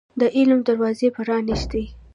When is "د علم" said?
0.19-0.59